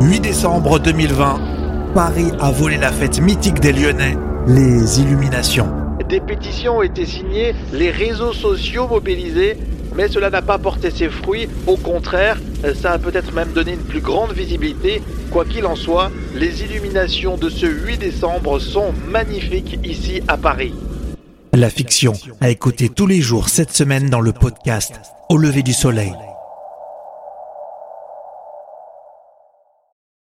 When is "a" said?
2.38-2.52, 12.92-12.98, 22.40-22.50